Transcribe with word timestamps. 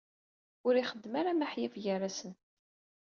Ur 0.67 0.73
ixeddem 0.75 1.13
ara 1.19 1.39
maḥyaf 1.39 1.73
gar-asen 1.83 2.33